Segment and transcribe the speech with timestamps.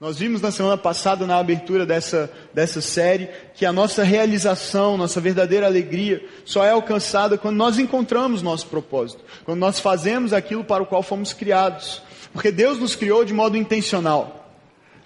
[0.00, 5.20] Nós vimos na semana passada, na abertura dessa, dessa série, que a nossa realização, nossa
[5.20, 10.84] verdadeira alegria, só é alcançada quando nós encontramos nosso propósito, quando nós fazemos aquilo para
[10.84, 12.00] o qual fomos criados.
[12.32, 14.38] Porque Deus nos criou de modo intencional.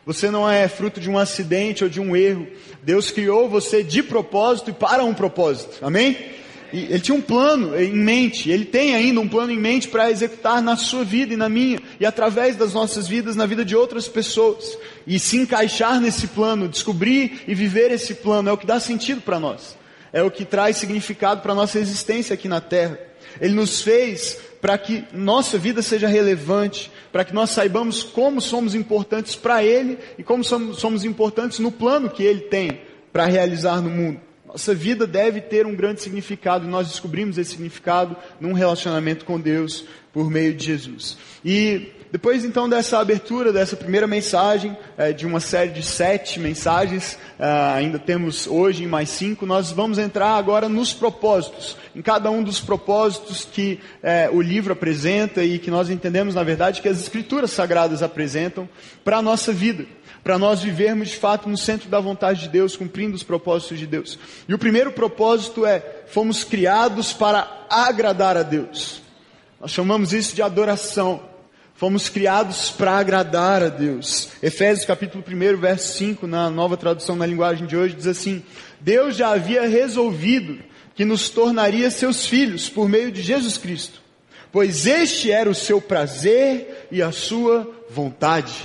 [0.04, 2.46] Você não é fruto de um acidente ou de um erro.
[2.82, 5.78] Deus criou você de propósito e para um propósito.
[5.80, 6.18] Amém?
[6.72, 10.62] Ele tinha um plano em mente, ele tem ainda um plano em mente para executar
[10.62, 14.08] na sua vida e na minha, e através das nossas vidas, na vida de outras
[14.08, 14.78] pessoas.
[15.06, 19.20] E se encaixar nesse plano, descobrir e viver esse plano, é o que dá sentido
[19.20, 19.76] para nós.
[20.12, 22.98] É o que traz significado para a nossa existência aqui na Terra.
[23.40, 28.74] Ele nos fez para que nossa vida seja relevante, para que nós saibamos como somos
[28.74, 32.80] importantes para Ele e como somos, somos importantes no plano que Ele tem
[33.12, 34.20] para realizar no mundo.
[34.52, 39.40] Nossa vida deve ter um grande significado e nós descobrimos esse significado num relacionamento com
[39.40, 41.16] Deus por meio de Jesus.
[41.42, 47.18] E depois então dessa abertura, dessa primeira mensagem, é, de uma série de sete mensagens,
[47.38, 52.42] é, ainda temos hoje mais cinco, nós vamos entrar agora nos propósitos, em cada um
[52.42, 57.00] dos propósitos que é, o livro apresenta e que nós entendemos na verdade que as
[57.00, 58.68] escrituras sagradas apresentam
[59.02, 59.86] para a nossa vida
[60.22, 63.88] para nós vivermos de fato no centro da vontade de Deus, cumprindo os propósitos de
[63.88, 64.16] Deus.
[64.46, 69.02] E o primeiro propósito é: fomos criados para agradar a Deus.
[69.60, 71.31] Nós chamamos isso de adoração.
[71.82, 74.28] Fomos criados para agradar a Deus.
[74.40, 78.40] Efésios capítulo 1, verso 5, na nova tradução na linguagem de hoje, diz assim:
[78.80, 80.60] Deus já havia resolvido
[80.94, 84.00] que nos tornaria seus filhos por meio de Jesus Cristo,
[84.52, 88.62] pois este era o seu prazer e a sua vontade.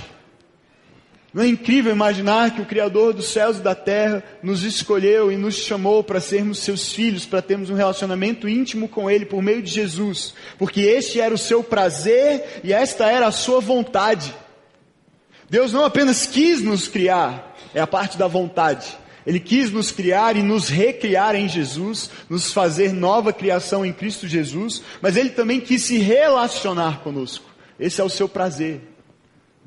[1.32, 5.36] Não é incrível imaginar que o Criador dos céus e da terra nos escolheu e
[5.36, 9.62] nos chamou para sermos seus filhos, para termos um relacionamento íntimo com Ele por meio
[9.62, 14.34] de Jesus, porque este era o seu prazer e esta era a sua vontade.
[15.50, 18.96] Deus não apenas quis nos criar, é a parte da vontade.
[19.26, 24.26] Ele quis nos criar e nos recriar em Jesus, nos fazer nova criação em Cristo
[24.26, 27.44] Jesus, mas Ele também quis se relacionar conosco.
[27.78, 28.80] Esse é o seu prazer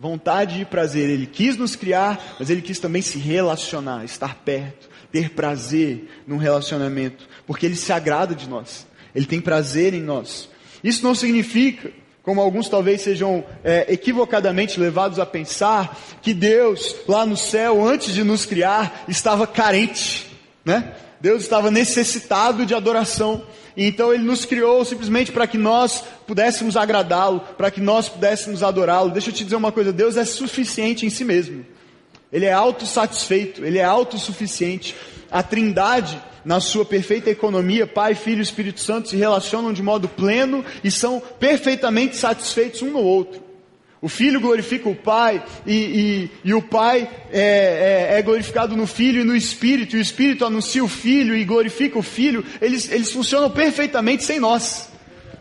[0.01, 1.07] vontade e prazer.
[1.09, 6.37] Ele quis nos criar, mas ele quis também se relacionar, estar perto, ter prazer num
[6.37, 8.87] relacionamento, porque ele se agrada de nós.
[9.13, 10.49] Ele tem prazer em nós.
[10.83, 11.91] Isso não significa,
[12.23, 18.11] como alguns talvez sejam é, equivocadamente levados a pensar, que Deus lá no céu, antes
[18.11, 20.31] de nos criar, estava carente,
[20.65, 20.95] né?
[21.21, 23.43] Deus estava necessitado de adoração.
[23.77, 29.11] Então ele nos criou simplesmente para que nós pudéssemos agradá-lo, para que nós pudéssemos adorá-lo.
[29.11, 31.65] Deixa eu te dizer uma coisa: Deus é suficiente em si mesmo.
[32.33, 34.95] Ele é autossatisfeito, ele é autossuficiente.
[35.29, 40.09] A Trindade, na sua perfeita economia, Pai, Filho e Espírito Santo se relacionam de modo
[40.09, 43.50] pleno e são perfeitamente satisfeitos um no outro.
[44.01, 48.87] O Filho glorifica o Pai e, e, e o Pai é, é, é, glorificado no
[48.87, 52.43] Filho e no Espírito, e o Espírito anuncia o Filho e glorifica o Filho.
[52.59, 54.89] Eles, eles funcionam perfeitamente sem nós.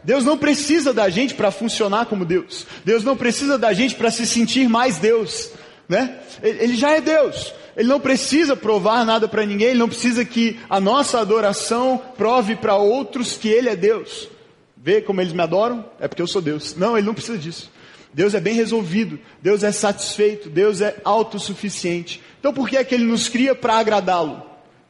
[0.04, 2.66] Deus não precisa da gente para funcionar como Deus.
[2.84, 5.52] Deus não precisa da gente para se sentir mais Deus.
[5.88, 6.18] Né?
[6.42, 7.54] Ele já é Deus.
[7.74, 9.68] Ele não precisa provar nada para ninguém.
[9.68, 14.28] Ele não precisa que a nossa adoração prove para outros que Ele é Deus.
[14.76, 15.84] Vê como eles me adoram?
[15.98, 16.74] É porque eu sou Deus.
[16.76, 17.70] Não, Ele não precisa disso.
[18.12, 22.20] Deus é bem resolvido, Deus é satisfeito, Deus é autossuficiente.
[22.38, 24.42] Então por que é que Ele nos cria para agradá-lo?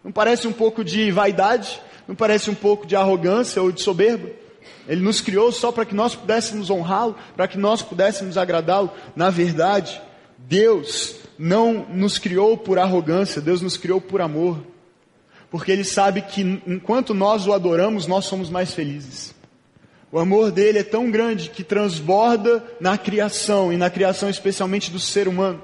[0.02, 1.80] Não parece um pouco de vaidade?
[2.08, 4.28] Não parece um pouco de arrogância ou de soberba?
[4.88, 8.90] Ele nos criou só para que nós pudéssemos honrá-lo, para que nós pudéssemos agradá-lo.
[9.14, 10.00] Na verdade,
[10.38, 14.60] Deus não nos criou por arrogância, Deus nos criou por amor.
[15.50, 19.34] Porque Ele sabe que enquanto nós o adoramos, nós somos mais felizes.
[20.12, 24.98] O amor dele é tão grande que transborda na criação, e na criação especialmente do
[24.98, 25.62] ser humano,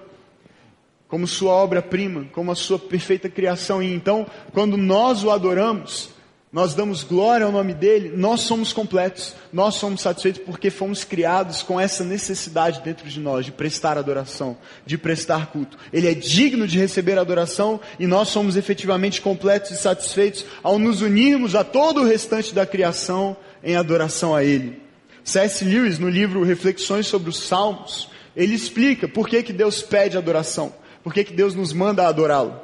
[1.08, 3.82] como sua obra-prima, como a sua perfeita criação.
[3.82, 6.10] E então, quando nós o adoramos,
[6.52, 11.60] nós damos glória ao nome dele, nós somos completos, nós somos satisfeitos porque fomos criados
[11.60, 15.76] com essa necessidade dentro de nós de prestar adoração, de prestar culto.
[15.92, 21.02] Ele é digno de receber adoração e nós somos efetivamente completos e satisfeitos ao nos
[21.02, 24.80] unirmos a todo o restante da criação em adoração a Ele.
[25.24, 25.64] C.S.
[25.64, 30.72] Lewis, no livro Reflexões sobre os Salmos, ele explica por que, que Deus pede adoração,
[31.02, 32.60] por que, que Deus nos manda adorá-lo.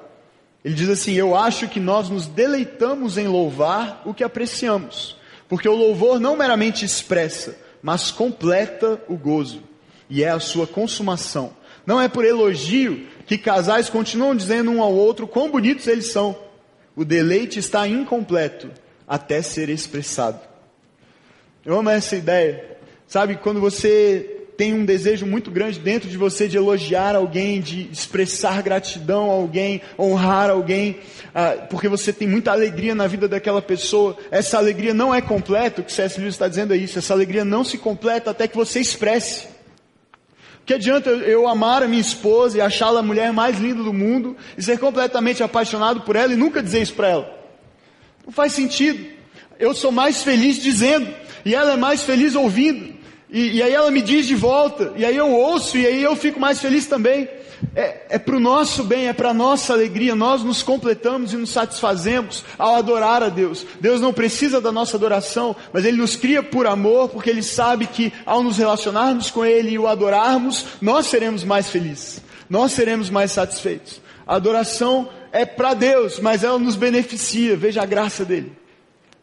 [0.65, 5.17] Ele diz assim: Eu acho que nós nos deleitamos em louvar o que apreciamos,
[5.49, 9.61] porque o louvor não meramente expressa, mas completa o gozo,
[10.09, 11.53] e é a sua consumação.
[11.85, 16.39] Não é por elogio que casais continuam dizendo um ao outro quão bonitos eles são.
[16.95, 18.71] O deleite está incompleto
[19.09, 20.52] até ser expressado.
[21.65, 22.77] Eu amo essa ideia.
[23.07, 27.89] Sabe, quando você tem um desejo muito grande dentro de você de elogiar alguém, de
[27.91, 30.99] expressar gratidão a alguém, honrar alguém,
[31.35, 34.17] ah, porque você tem muita alegria na vida daquela pessoa.
[34.31, 36.19] Essa alegria não é completa, o que C.S.
[36.19, 39.47] Lewis está dizendo é isso, essa alegria não se completa até que você expresse.
[40.67, 44.37] Que adianta eu amar a minha esposa e achá-la a mulher mais linda do mundo
[44.57, 47.39] e ser completamente apaixonado por ela e nunca dizer isso para ela?
[48.25, 49.05] Não faz sentido.
[49.59, 52.95] Eu sou mais feliz dizendo e ela é mais feliz ouvindo.
[53.31, 56.15] E, e aí ela me diz de volta, e aí eu ouço, e aí eu
[56.15, 57.29] fico mais feliz também.
[57.75, 60.15] É, é para o nosso bem, é para a nossa alegria.
[60.15, 63.65] Nós nos completamos e nos satisfazemos ao adorar a Deus.
[63.81, 67.87] Deus não precisa da nossa adoração, mas Ele nos cria por amor, porque Ele sabe
[67.87, 73.09] que ao nos relacionarmos com Ele e o adorarmos, nós seremos mais felizes, nós seremos
[73.09, 74.01] mais satisfeitos.
[74.27, 77.57] A adoração é para Deus, mas ela nos beneficia.
[77.57, 78.53] Veja a graça dele,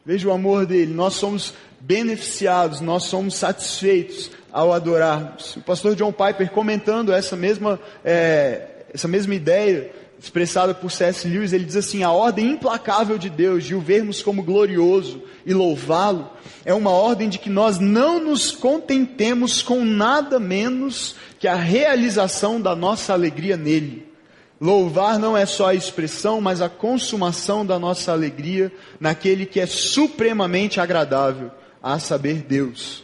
[0.05, 0.93] veja o amor dele.
[0.93, 5.55] Nós somos beneficiados, nós somos satisfeitos ao adorarmos.
[5.55, 9.91] O pastor John Piper comentando essa mesma, é, essa mesma ideia
[10.21, 11.27] expressada por C.S.
[11.27, 15.53] Lewis, ele diz assim: a ordem implacável de Deus de o vermos como glorioso e
[15.53, 16.29] louvá-lo
[16.65, 22.59] é uma ordem de que nós não nos contentemos com nada menos que a realização
[22.59, 24.09] da nossa alegria nele.
[24.59, 29.65] Louvar não é só a expressão, mas a consumação da nossa alegria naquele que é
[29.65, 31.49] supremamente agradável
[31.81, 33.03] a saber Deus.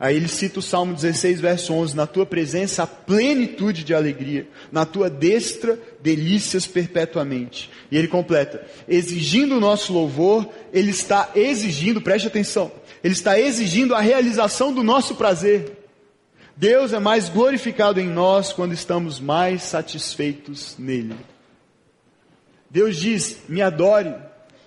[0.00, 4.48] Aí ele cita o Salmo 16, verso 11: Na tua presença há plenitude de alegria,
[4.72, 7.70] na tua destra delícias perpetuamente.
[7.90, 12.72] E ele completa: exigindo o nosso louvor, ele está exigindo, preste atenção,
[13.04, 15.76] ele está exigindo a realização do nosso prazer.
[16.56, 21.14] Deus é mais glorificado em nós quando estamos mais satisfeitos nele.
[22.70, 24.14] Deus diz: me adore,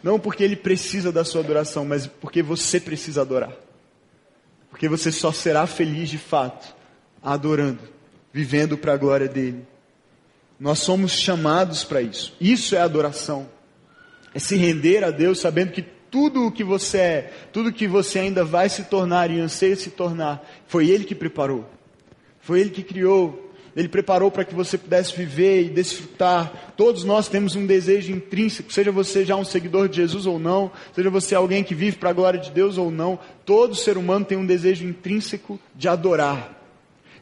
[0.04, 3.54] não porque ele precisa da sua adoração, mas porque você precisa adorar.
[4.70, 6.76] Porque você só será feliz de fato
[7.22, 7.80] adorando,
[8.34, 9.66] vivendo para a glória dele.
[10.60, 12.36] Nós somos chamados para isso.
[12.40, 13.48] Isso é adoração.
[14.34, 17.88] É se render a Deus sabendo que tudo o que você é, tudo o que
[17.88, 21.70] você ainda vai se tornar e anseia se tornar, foi Ele que preparou.
[22.40, 26.74] Foi Ele que criou, ele preparou para que você pudesse viver e desfrutar.
[26.78, 30.72] Todos nós temos um desejo intrínseco, seja você já um seguidor de Jesus ou não,
[30.94, 34.26] seja você alguém que vive para a glória de Deus ou não, todo ser humano
[34.26, 36.62] tem um desejo intrínseco de adorar.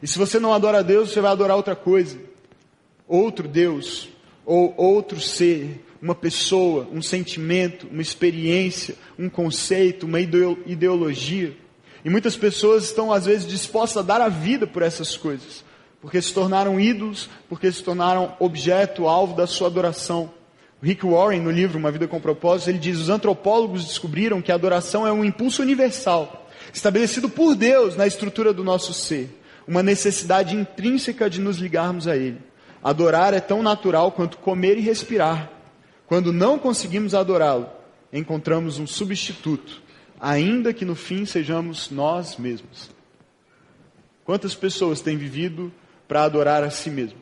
[0.02, 2.18] E se você não adora a Deus, você vai adorar outra coisa,
[3.08, 4.08] outro Deus,
[4.44, 11.56] ou outro ser, uma pessoa, um sentimento, uma experiência, um conceito, uma ideologia.
[12.04, 15.64] E muitas pessoas estão às vezes dispostas a dar a vida por essas coisas
[16.02, 20.28] porque se tornaram ídolos, porque se tornaram objeto, alvo da sua adoração.
[20.82, 24.56] Rick Warren, no livro Uma Vida com Propósito, ele diz: os antropólogos descobriram que a
[24.56, 29.30] adoração é um impulso universal, estabelecido por Deus na estrutura do nosso ser,
[29.66, 32.40] uma necessidade intrínseca de nos ligarmos a Ele.
[32.82, 35.52] Adorar é tão natural quanto comer e respirar.
[36.08, 37.70] Quando não conseguimos adorá-lo,
[38.12, 39.80] encontramos um substituto,
[40.18, 42.90] ainda que no fim sejamos nós mesmos.
[44.24, 45.72] Quantas pessoas têm vivido
[46.06, 47.18] para adorar a si mesmo,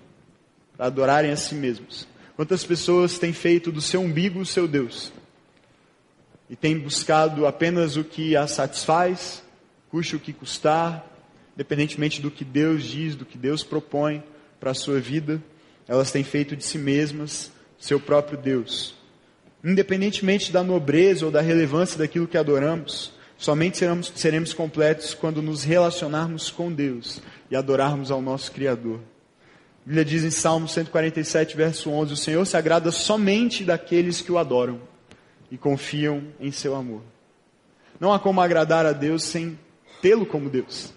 [0.76, 2.06] para adorarem a si mesmos.
[2.36, 5.12] Quantas pessoas têm feito do seu umbigo o seu Deus
[6.48, 9.42] e têm buscado apenas o que a satisfaz,
[9.90, 11.06] custe o que custar,
[11.54, 14.22] independentemente do que Deus diz, do que Deus propõe
[14.58, 15.42] para a sua vida,
[15.86, 18.94] elas têm feito de si mesmas seu próprio Deus.
[19.62, 25.64] Independentemente da nobreza ou da relevância daquilo que adoramos, somente seremos, seremos completos quando nos
[25.64, 27.20] relacionarmos com Deus
[27.50, 29.00] e adorarmos ao nosso Criador.
[29.84, 34.30] A Bíblia diz em Salmo 147, verso 11: O Senhor se agrada somente daqueles que
[34.30, 34.78] o adoram
[35.50, 37.00] e confiam em seu amor.
[37.98, 39.58] Não há como agradar a Deus sem
[40.02, 40.92] tê-lo como Deus,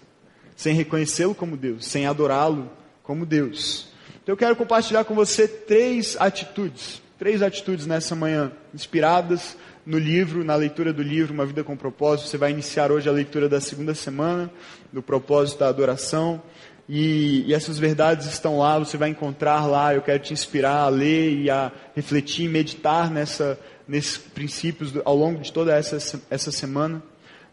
[0.54, 2.70] sem reconhecê-lo como Deus, sem adorá-lo
[3.02, 3.88] como Deus.
[4.22, 10.44] Então eu quero compartilhar com você três atitudes, três atitudes nessa manhã, inspiradas no livro,
[10.44, 12.28] na leitura do livro Uma Vida com Propósito.
[12.28, 14.50] Você vai iniciar hoje a leitura da segunda semana,
[14.92, 16.42] do propósito da adoração.
[16.88, 19.94] E, e, essas verdades estão lá, você vai encontrar lá.
[19.94, 25.40] Eu quero te inspirar a ler e a refletir, meditar nessa, nesses princípios ao longo
[25.40, 27.02] de toda essa, essa semana.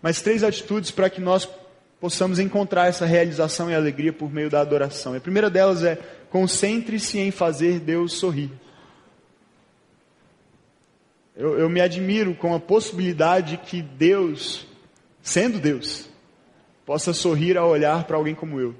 [0.01, 1.47] Mas três atitudes para que nós
[1.99, 5.13] possamos encontrar essa realização e alegria por meio da adoração.
[5.13, 5.97] a primeira delas é
[6.29, 8.49] concentre-se em fazer Deus sorrir.
[11.35, 14.67] Eu, eu me admiro com a possibilidade que Deus,
[15.21, 16.09] sendo Deus,
[16.85, 18.75] possa sorrir ao olhar para alguém como eu.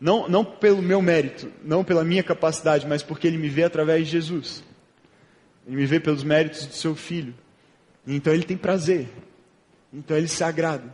[0.00, 4.04] Não, não pelo meu mérito, não pela minha capacidade, mas porque Ele me vê através
[4.04, 4.62] de Jesus.
[5.66, 7.34] Ele me vê pelos méritos de seu filho.
[8.06, 9.08] Então Ele tem prazer.
[9.92, 10.92] Então Ele se agrada.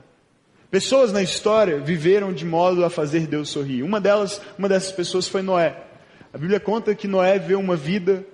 [0.71, 3.83] Pessoas na história viveram de modo a fazer Deus sorrir.
[3.83, 5.77] Uma delas, uma dessas pessoas foi Noé.
[6.33, 8.25] A Bíblia conta que Noé viveu uma vida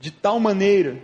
[0.00, 0.96] de tal maneira,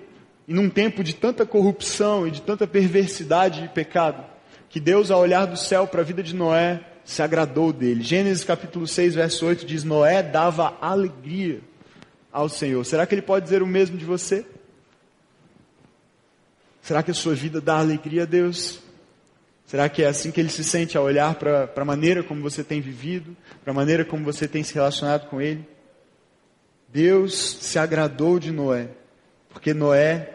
[0.49, 4.25] e num tempo de tanta corrupção e de tanta perversidade e pecado,
[4.71, 8.03] que Deus, ao olhar do céu para a vida de Noé, se agradou dele.
[8.03, 11.61] Gênesis capítulo 6, verso 8 diz: Noé dava alegria
[12.33, 12.85] ao Senhor.
[12.85, 14.45] Será que ele pode dizer o mesmo de você?
[16.83, 18.81] Será que a sua vida dá alegria a Deus?
[19.67, 22.63] Será que é assim que ele se sente ao olhar para a maneira como você
[22.63, 25.67] tem vivido, para a maneira como você tem se relacionado com ele?
[26.97, 28.89] Deus se agradou de Noé,
[29.51, 30.31] porque Noé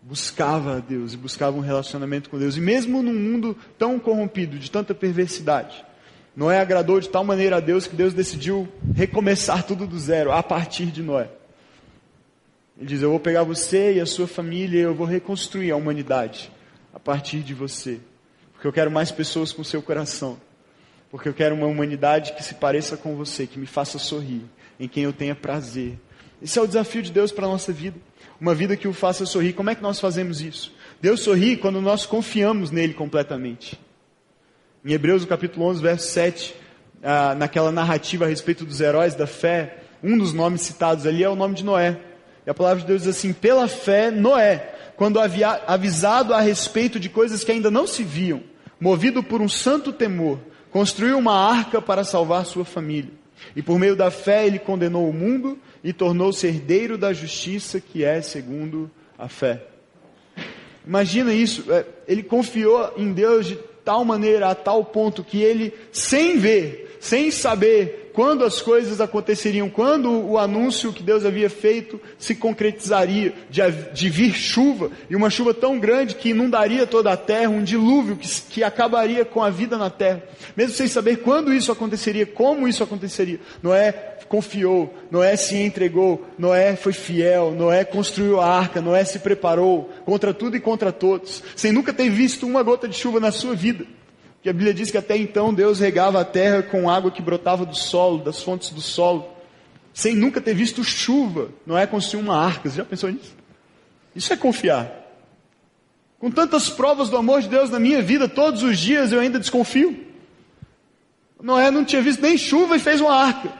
[0.00, 2.56] buscava a Deus e buscava um relacionamento com Deus.
[2.56, 5.84] E mesmo num mundo tão corrompido, de tanta perversidade,
[6.36, 10.40] Noé agradou de tal maneira a Deus que Deus decidiu recomeçar tudo do zero, a
[10.40, 11.30] partir de Noé.
[12.78, 15.76] Ele diz: Eu vou pegar você e a sua família e eu vou reconstruir a
[15.76, 16.48] humanidade
[16.94, 17.98] a partir de você.
[18.52, 20.38] Porque eu quero mais pessoas com seu coração.
[21.10, 24.42] Porque eu quero uma humanidade que se pareça com você, que me faça sorrir,
[24.78, 25.98] em quem eu tenha prazer.
[26.44, 27.96] Esse é o desafio de Deus para a nossa vida.
[28.38, 29.54] Uma vida que o faça sorrir.
[29.54, 30.74] Como é que nós fazemos isso?
[31.00, 33.80] Deus sorri quando nós confiamos nele completamente.
[34.84, 36.54] Em Hebreus, capítulo 11, verso 7,
[37.02, 41.28] ah, naquela narrativa a respeito dos heróis da fé, um dos nomes citados ali é
[41.30, 41.98] o nome de Noé.
[42.46, 47.00] E a palavra de Deus diz assim: pela fé, Noé, quando havia avisado a respeito
[47.00, 48.42] de coisas que ainda não se viam,
[48.78, 50.38] movido por um santo temor,
[50.70, 53.23] construiu uma arca para salvar sua família.
[53.54, 58.04] E por meio da fé ele condenou o mundo e tornou-se herdeiro da justiça que
[58.04, 59.62] é segundo a fé.
[60.86, 65.72] Imagina isso, é, ele confiou em Deus de tal maneira, a tal ponto que ele,
[65.92, 72.00] sem ver, sem saber quando as coisas aconteceriam, quando o anúncio que Deus havia feito
[72.16, 73.60] se concretizaria, de,
[73.92, 78.16] de vir chuva, e uma chuva tão grande que inundaria toda a terra, um dilúvio
[78.16, 80.22] que, que acabaria com a vida na terra.
[80.56, 86.76] Mesmo sem saber quando isso aconteceria, como isso aconteceria, Noé confiou, Noé se entregou, Noé
[86.76, 91.72] foi fiel, Noé construiu a arca, Noé se preparou contra tudo e contra todos, sem
[91.72, 93.84] nunca ter visto uma gota de chuva na sua vida.
[94.44, 97.64] Que a Bíblia diz que até então Deus regava a terra com água que brotava
[97.64, 99.26] do solo, das fontes do solo,
[99.94, 101.48] sem nunca ter visto chuva.
[101.66, 102.68] Não é construir uma arca.
[102.68, 103.34] Você já pensou nisso?
[104.14, 104.92] Isso é confiar.
[106.18, 109.38] Com tantas provas do amor de Deus na minha vida, todos os dias eu ainda
[109.38, 109.98] desconfio.
[111.42, 113.50] Noé não tinha visto nem chuva e fez uma arca.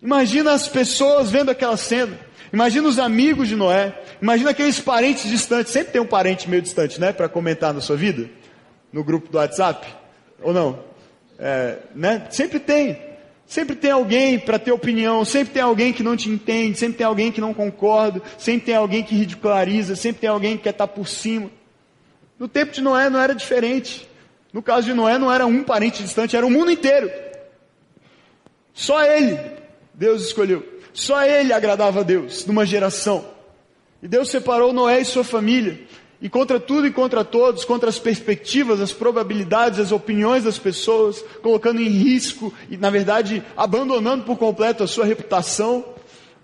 [0.00, 2.16] Imagina as pessoas vendo aquela cena.
[2.52, 4.00] Imagina os amigos de Noé.
[4.22, 5.72] Imagina aqueles parentes distantes.
[5.72, 7.12] Sempre tem um parente meio distante, né?
[7.12, 8.30] Para comentar na sua vida
[8.92, 9.86] no grupo do WhatsApp?
[10.42, 10.78] Ou não?
[11.38, 12.26] É, né?
[12.30, 12.98] Sempre tem.
[13.46, 17.06] Sempre tem alguém para ter opinião, sempre tem alguém que não te entende, sempre tem
[17.06, 20.88] alguém que não concorda, sempre tem alguém que ridiculariza, sempre tem alguém que quer estar
[20.88, 21.48] tá por cima.
[22.38, 24.08] No tempo de Noé não era diferente.
[24.52, 27.10] No caso de Noé não era um parente distante, era o mundo inteiro.
[28.74, 29.38] Só ele
[29.94, 30.66] Deus escolheu.
[30.92, 33.24] Só ele agradava a Deus numa geração.
[34.02, 35.80] E Deus separou Noé e sua família
[36.20, 41.22] e contra tudo e contra todos, contra as perspectivas, as probabilidades, as opiniões das pessoas,
[41.42, 45.84] colocando em risco e, na verdade, abandonando por completo a sua reputação,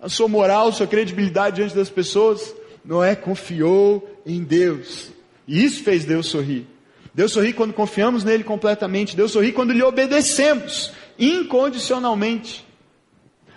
[0.00, 5.10] a sua moral, a sua credibilidade diante das pessoas, Noé confiou em Deus.
[5.46, 6.66] E isso fez Deus sorrir.
[7.14, 9.16] Deus sorri quando confiamos nele completamente.
[9.16, 12.64] Deus sorri quando lhe obedecemos incondicionalmente.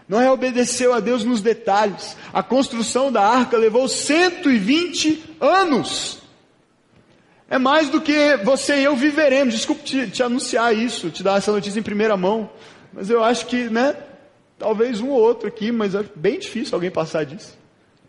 [0.07, 2.15] Noé obedeceu a Deus nos detalhes.
[2.31, 6.19] A construção da arca levou 120 anos.
[7.49, 9.53] É mais do que você e eu viveremos.
[9.53, 12.49] Desculpe te, te, anunciar isso, te dar essa notícia em primeira mão.
[12.93, 13.95] Mas eu acho que, né?
[14.57, 17.57] Talvez um ou outro aqui, mas é bem difícil alguém passar disso.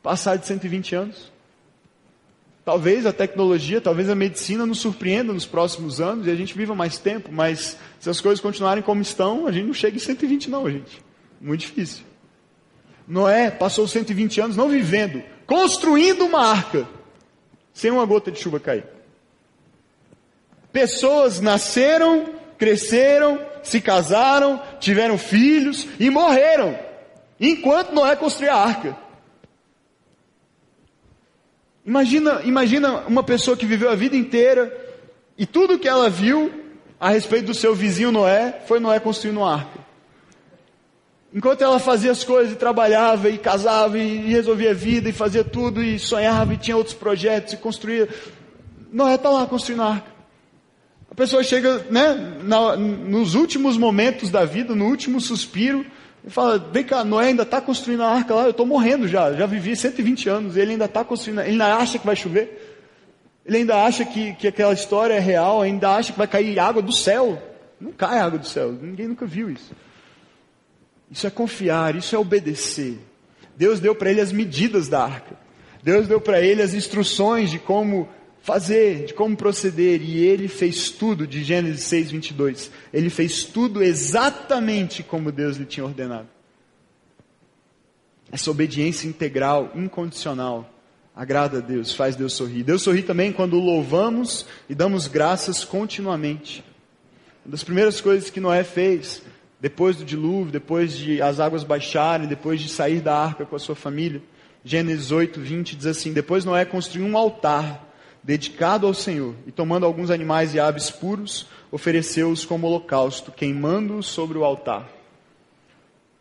[0.02, 1.32] Passar de 120 anos.
[2.64, 6.74] Talvez a tecnologia, talvez a medicina nos surpreenda nos próximos anos e a gente viva
[6.74, 10.50] mais tempo, mas se as coisas continuarem como estão, a gente não chega em 120
[10.50, 11.05] não, gente.
[11.40, 12.04] Muito difícil.
[13.06, 16.88] Noé passou 120 anos não vivendo, construindo uma arca,
[17.72, 18.84] sem uma gota de chuva cair.
[20.72, 26.78] Pessoas nasceram, cresceram, se casaram, tiveram filhos e morreram,
[27.40, 28.96] enquanto Noé construía a arca.
[31.84, 34.76] Imagina, imagina uma pessoa que viveu a vida inteira
[35.38, 36.64] e tudo que ela viu
[36.98, 39.85] a respeito do seu vizinho Noé foi Noé construindo uma arca.
[41.36, 45.44] Enquanto ela fazia as coisas e trabalhava e casava e resolvia a vida e fazia
[45.44, 48.08] tudo e sonhava e tinha outros projetos e construía,
[48.90, 50.10] Noé está lá construindo a arca.
[51.10, 55.84] A pessoa chega, né, na, nos últimos momentos da vida, no último suspiro,
[56.26, 59.34] e fala: Vem cá, Noé ainda está construindo a arca lá, eu estou morrendo já,
[59.34, 62.78] já vivi 120 anos, ele ainda está construindo, ele ainda acha que vai chover.
[63.44, 66.80] Ele ainda acha que, que aquela história é real, ainda acha que vai cair água
[66.80, 67.42] do céu.
[67.78, 69.70] Não cai água do céu, ninguém nunca viu isso.
[71.10, 72.98] Isso é confiar, isso é obedecer.
[73.56, 75.36] Deus deu para ele as medidas da arca.
[75.82, 78.08] Deus deu para ele as instruções de como
[78.42, 82.70] fazer, de como proceder, e ele fez tudo, de Gênesis 6, 22.
[82.92, 86.28] Ele fez tudo exatamente como Deus lhe tinha ordenado.
[88.30, 90.72] Essa obediência integral, incondicional,
[91.14, 92.62] agrada a Deus, faz Deus sorrir.
[92.62, 96.62] Deus sorri também quando louvamos e damos graças continuamente.
[97.44, 99.22] Uma das primeiras coisas que Noé fez,
[99.60, 103.58] depois do dilúvio, depois de as águas baixarem, depois de sair da arca com a
[103.58, 104.22] sua família,
[104.64, 107.86] Gênesis 8, 20 diz assim: Depois Noé construiu um altar
[108.22, 114.36] dedicado ao Senhor, e tomando alguns animais e aves puros, ofereceu-os como holocausto, queimando-os sobre
[114.36, 114.88] o altar.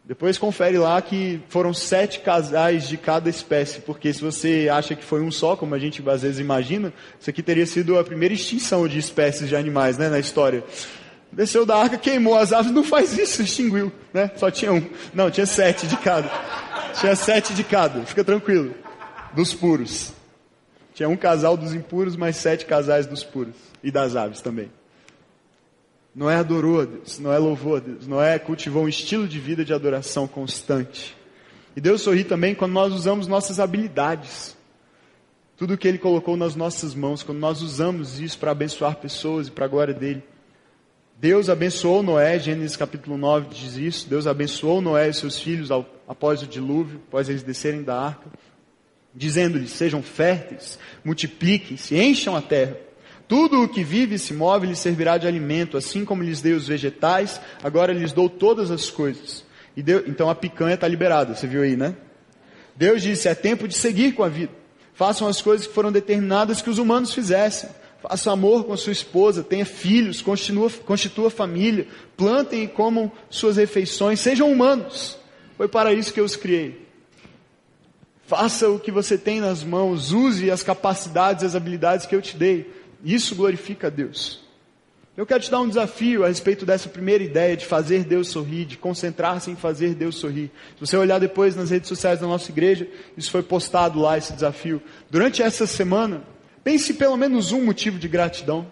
[0.07, 5.03] Depois confere lá que foram sete casais de cada espécie, porque se você acha que
[5.03, 8.35] foi um só, como a gente às vezes imagina, isso aqui teria sido a primeira
[8.35, 10.63] extinção de espécies de animais né, na história.
[11.31, 14.31] Desceu da arca, queimou as aves, não faz isso, extinguiu, né?
[14.37, 14.81] Só tinha um.
[15.13, 16.29] Não, tinha sete de cada.
[16.99, 18.73] Tinha sete de cada, fica tranquilo.
[19.33, 20.13] Dos puros.
[20.93, 23.55] Tinha um casal dos impuros, mais sete casais dos puros.
[23.83, 24.71] E das aves também.
[26.15, 29.73] Noé adorou a Deus, Noé louvou a Deus, Noé cultivou um estilo de vida de
[29.73, 31.13] adoração constante.
[31.75, 34.55] E Deus sorri também quando nós usamos nossas habilidades.
[35.57, 39.51] Tudo que Ele colocou nas nossas mãos, quando nós usamos isso para abençoar pessoas e
[39.51, 40.23] para a glória dEle.
[41.17, 44.09] Deus abençoou Noé, Gênesis capítulo 9 diz isso.
[44.09, 48.29] Deus abençoou Noé e seus filhos ao, após o dilúvio, após eles descerem da arca
[49.15, 52.77] dizendo-lhes: sejam férteis, multipliquem-se, encham a terra.
[53.27, 56.53] Tudo o que vive e se move lhes servirá de alimento, assim como lhes dei
[56.53, 59.43] os vegetais, agora lhes dou todas as coisas.
[59.75, 61.95] Deu, então a picanha está liberada, você viu aí, né?
[62.75, 64.51] Deus disse: é tempo de seguir com a vida.
[64.93, 67.69] Façam as coisas que foram determinadas que os humanos fizessem.
[68.07, 73.57] Faça amor com a sua esposa, tenha filhos, constitua, constitua família, plantem e comam suas
[73.57, 75.17] refeições, sejam humanos.
[75.57, 76.85] Foi para isso que eu os criei.
[78.27, 82.37] Faça o que você tem nas mãos, use as capacidades, as habilidades que eu te
[82.37, 82.71] dei.
[83.03, 84.39] Isso glorifica a Deus.
[85.17, 88.65] Eu quero te dar um desafio a respeito dessa primeira ideia de fazer Deus sorrir,
[88.65, 90.51] de concentrar-se em fazer Deus sorrir.
[90.75, 92.87] Se você olhar depois nas redes sociais da nossa igreja,
[93.17, 94.79] isso foi postado lá, esse desafio.
[95.09, 96.34] Durante essa semana,
[96.65, 98.65] pense em pelo menos um motivo de gratidão.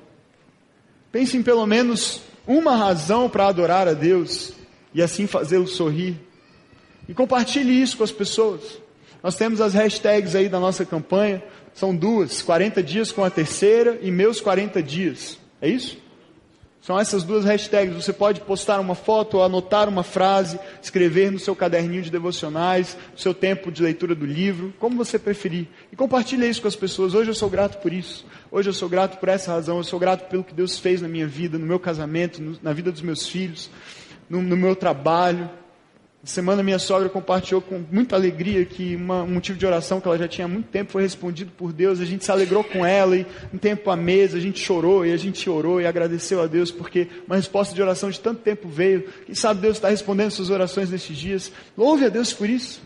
[1.11, 4.53] Pense em pelo menos uma razão para adorar a Deus
[4.95, 6.17] e assim fazê-lo sorrir.
[7.07, 8.79] E compartilhe isso com as pessoas.
[9.21, 11.41] Nós temos as hashtags aí da nossa campanha,
[11.73, 15.37] são duas, 40 dias com a terceira e meus 40 dias.
[15.61, 15.97] É isso?
[16.83, 17.95] São essas duas hashtags.
[17.95, 22.97] Você pode postar uma foto, ou anotar uma frase, escrever no seu caderninho de devocionais,
[23.13, 25.65] no seu tempo de leitura do livro, como você preferir.
[25.93, 27.13] E compartilhe isso com as pessoas.
[27.13, 28.25] Hoje eu sou grato por isso.
[28.51, 29.77] Hoje eu sou grato por essa razão.
[29.77, 32.73] Eu sou grato pelo que Deus fez na minha vida, no meu casamento, no, na
[32.73, 33.69] vida dos meus filhos,
[34.29, 35.49] no, no meu trabalho.
[36.25, 40.17] Semana minha sogra compartilhou com muita alegria que uma, um motivo de oração que ela
[40.17, 41.99] já tinha há muito tempo foi respondido por Deus.
[41.99, 45.11] A gente se alegrou com ela e um tempo à mesa a gente chorou e
[45.11, 48.69] a gente orou e agradeceu a Deus porque uma resposta de oração de tanto tempo
[48.69, 49.03] veio.
[49.25, 51.51] Quem sabe Deus está respondendo suas orações nesses dias.
[51.77, 52.81] Louve a Deus por isso.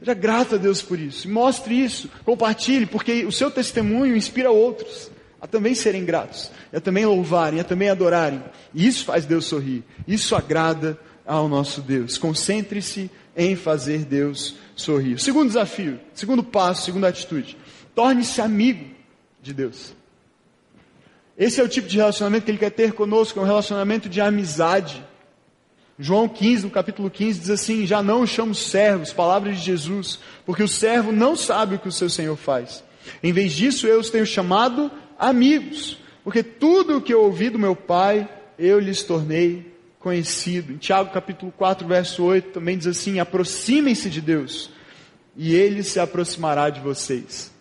[0.00, 1.30] Seja grato a Deus por isso.
[1.30, 2.10] Mostre isso.
[2.24, 7.64] Compartilhe porque o seu testemunho inspira outros a também serem gratos, a também louvarem, a
[7.64, 8.42] também adorarem.
[8.74, 9.84] E isso faz Deus sorrir.
[10.06, 12.16] Isso agrada ao nosso Deus.
[12.16, 15.20] Concentre-se em fazer Deus sorrir.
[15.20, 17.56] Segundo desafio, segundo passo, segunda atitude.
[17.94, 18.86] Torne-se amigo
[19.42, 19.94] de Deus.
[21.36, 24.20] Esse é o tipo de relacionamento que Ele quer ter conosco, é um relacionamento de
[24.20, 25.04] amizade.
[25.98, 30.18] João 15, no capítulo 15, diz assim: Já não os chamo servos, palavras de Jesus,
[30.46, 32.82] porque o servo não sabe o que o seu Senhor faz.
[33.22, 37.58] Em vez disso, eu os tenho chamado amigos, porque tudo o que eu ouvi do
[37.58, 40.72] meu Pai, eu lhes tornei conhecido.
[40.72, 44.70] Em Tiago capítulo 4, verso 8, também diz assim: aproximem-se de Deus,
[45.36, 47.52] e Ele se aproximará de vocês.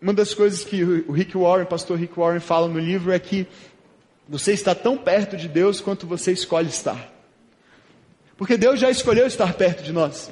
[0.00, 3.46] Uma das coisas que o Rick Warren, pastor Rick Warren, fala no livro é que
[4.28, 7.12] você está tão perto de Deus quanto você escolhe estar.
[8.36, 10.30] Porque Deus já escolheu estar perto de nós.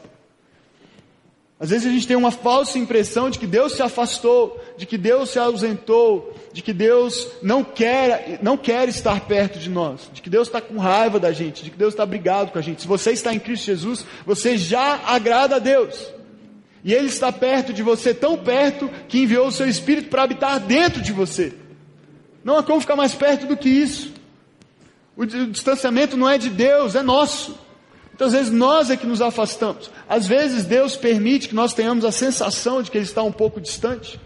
[1.59, 4.99] Às vezes a gente tem uma falsa impressão de que Deus se afastou, de que
[4.99, 10.23] Deus se ausentou, de que Deus não quer, não quer estar perto de nós, de
[10.23, 12.81] que Deus está com raiva da gente, de que Deus está brigado com a gente.
[12.81, 16.11] Se você está em Cristo Jesus, você já agrada a Deus.
[16.83, 20.59] E Ele está perto de você, tão perto que enviou o seu Espírito para habitar
[20.59, 21.53] dentro de você.
[22.43, 24.15] Não há como ficar mais perto do que isso.
[25.15, 27.55] O distanciamento não é de Deus, é nosso.
[28.09, 29.91] Muitas vezes nós é que nos afastamos.
[30.09, 33.61] Às vezes Deus permite que nós tenhamos a sensação de que Ele está um pouco
[33.61, 34.19] distante.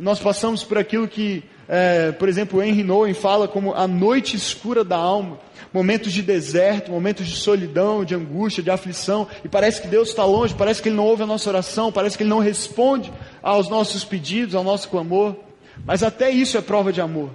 [0.00, 4.82] Nós passamos por aquilo que, é, por exemplo, Henry Nouwen fala como a noite escura
[4.82, 5.38] da alma.
[5.72, 10.24] Momentos de deserto, momentos de solidão, de angústia, de aflição, e parece que Deus está
[10.24, 13.68] longe, parece que Ele não ouve a nossa oração, parece que Ele não responde aos
[13.68, 15.36] nossos pedidos, ao nosso clamor.
[15.84, 17.30] Mas até isso é prova de amor.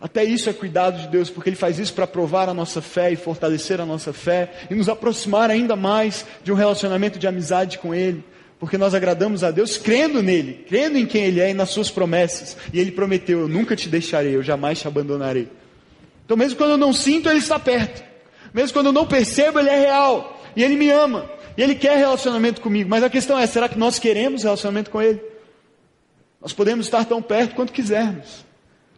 [0.00, 3.12] Até isso é cuidado de Deus, porque Ele faz isso para provar a nossa fé
[3.12, 7.78] e fortalecer a nossa fé e nos aproximar ainda mais de um relacionamento de amizade
[7.78, 8.24] com Ele
[8.62, 11.90] porque nós agradamos a Deus crendo nele, crendo em quem ele é e nas suas
[11.90, 12.56] promessas.
[12.72, 15.48] E ele prometeu: Eu nunca te deixarei, eu jamais te abandonarei.
[16.24, 18.04] Então, mesmo quando eu não sinto, ele está perto.
[18.54, 20.40] Mesmo quando eu não percebo, ele é real.
[20.54, 21.28] E ele me ama.
[21.56, 22.88] E ele quer relacionamento comigo.
[22.88, 25.20] Mas a questão é: será que nós queremos relacionamento com ele?
[26.40, 28.44] Nós podemos estar tão perto quanto quisermos.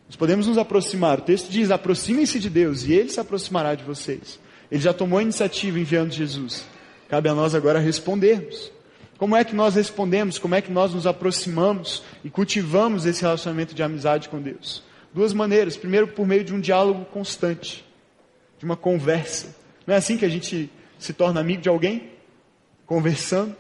[0.07, 1.21] Nós podemos nos aproximar.
[1.21, 4.39] O texto diz: aproximem-se de Deus e ele se aproximará de vocês.
[4.71, 6.67] Ele já tomou a iniciativa enviando Jesus.
[7.09, 8.75] Cabe a nós agora respondermos.
[9.19, 10.39] Como é que nós respondemos?
[10.39, 14.83] Como é que nós nos aproximamos e cultivamos esse relacionamento de amizade com Deus?
[15.13, 15.77] Duas maneiras.
[15.77, 17.85] Primeiro, por meio de um diálogo constante,
[18.59, 19.55] de uma conversa.
[19.87, 22.11] Não é assim que a gente se torna amigo de alguém?
[22.87, 23.55] Conversando,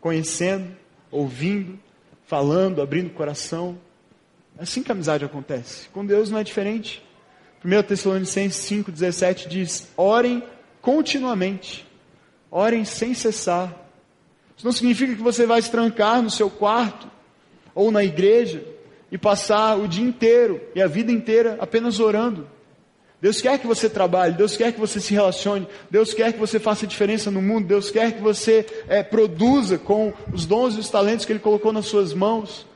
[0.00, 0.74] conhecendo,
[1.10, 1.78] ouvindo,
[2.26, 3.78] falando, abrindo o coração.
[4.58, 5.88] É assim que a amizade acontece.
[5.90, 7.02] Com Deus não é diferente.
[7.64, 10.42] 1 Tessalonicenses 5,17 diz: Orem
[10.82, 11.86] continuamente,
[12.50, 13.85] orem sem cessar
[14.56, 17.08] isso não significa que você vai se trancar no seu quarto
[17.74, 18.64] ou na igreja
[19.12, 22.48] e passar o dia inteiro e a vida inteira apenas orando.
[23.20, 26.58] Deus quer que você trabalhe, Deus quer que você se relacione, Deus quer que você
[26.58, 30.90] faça diferença no mundo, Deus quer que você é, produza com os dons e os
[30.90, 32.66] talentos que Ele colocou nas suas mãos.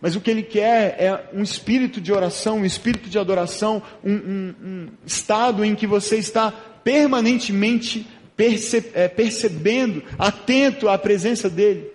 [0.00, 4.12] Mas o que Ele quer é um espírito de oração, um espírito de adoração, um,
[4.12, 8.06] um, um estado em que você está permanentemente
[8.42, 11.92] perce, é, percebendo, atento à presença dEle.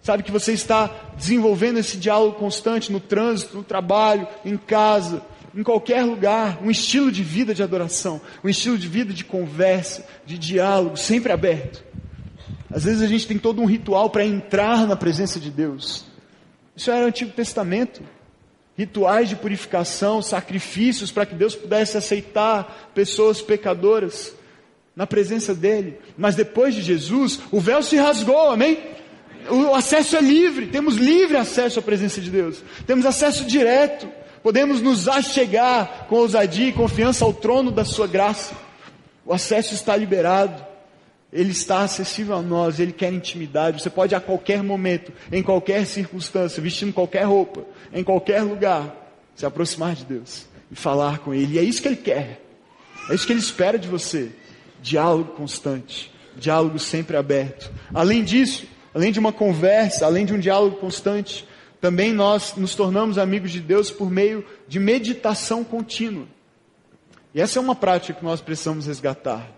[0.00, 5.62] Sabe que você está desenvolvendo esse diálogo constante no trânsito, no trabalho, em casa, em
[5.64, 10.38] qualquer lugar, um estilo de vida de adoração, um estilo de vida de conversa, de
[10.38, 11.84] diálogo, sempre aberto.
[12.70, 16.04] Às vezes a gente tem todo um ritual para entrar na presença de Deus.
[16.76, 18.02] Isso era o Antigo Testamento.
[18.78, 24.32] Rituais de purificação, sacrifícios para que Deus pudesse aceitar pessoas pecadoras
[24.94, 25.98] na presença dele.
[26.16, 28.78] Mas depois de Jesus, o véu se rasgou, amém?
[29.50, 34.08] O acesso é livre, temos livre acesso à presença de Deus, temos acesso direto,
[34.40, 38.54] podemos nos achegar com ousadia e confiança ao trono da Sua graça.
[39.26, 40.64] O acesso está liberado,
[41.32, 43.82] ele está acessível a nós, ele quer intimidade.
[43.82, 48.94] Você pode a qualquer momento, em qualquer circunstância, vestindo qualquer roupa, em qualquer lugar,
[49.34, 51.54] se aproximar de Deus e falar com Ele.
[51.54, 52.40] E é isso que Ele quer,
[53.10, 54.30] é isso que Ele espera de você
[54.82, 57.70] diálogo constante, diálogo sempre aberto.
[57.94, 61.46] Além disso, além de uma conversa, além de um diálogo constante,
[61.80, 66.26] também nós nos tornamos amigos de Deus por meio de meditação contínua.
[67.34, 69.50] E essa é uma prática que nós precisamos resgatar.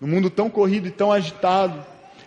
[0.00, 1.84] No mundo tão corrido e tão agitado,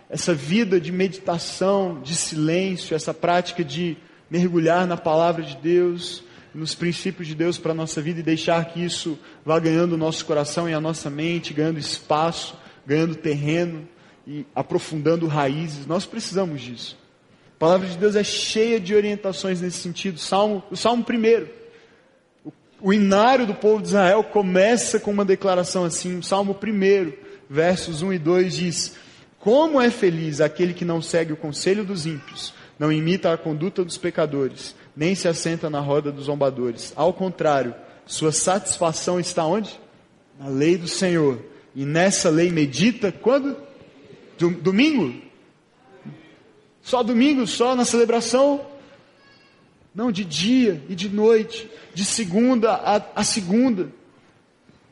[0.10, 3.98] essa vida de meditação, de silêncio, essa prática de
[4.30, 6.24] mergulhar na palavra de Deus,
[6.56, 9.98] nos princípios de Deus para a nossa vida e deixar que isso vá ganhando o
[9.98, 13.88] nosso coração e a nossa mente, ganhando espaço, ganhando terreno
[14.26, 15.86] e aprofundando raízes.
[15.86, 16.98] Nós precisamos disso.
[17.56, 20.18] A palavra de Deus é cheia de orientações nesse sentido.
[20.18, 21.50] Salmo, o Salmo primeiro.
[22.82, 26.18] O, inário do povo de Israel começa com uma declaração assim.
[26.18, 27.18] O Salmo primeiro,
[27.50, 28.96] versos 1 e 2 diz:
[29.40, 33.84] Como é feliz aquele que não segue o conselho dos ímpios, não imita a conduta
[33.84, 36.94] dos pecadores nem se assenta na roda dos zombadores.
[36.96, 39.80] Ao contrário, sua satisfação está onde?
[40.40, 41.40] Na lei do Senhor.
[41.76, 43.58] E nessa lei medita quando?
[44.38, 45.22] Domingo?
[46.82, 48.66] Só domingo, só na celebração?
[49.94, 53.90] Não, de dia e de noite, de segunda a, a segunda.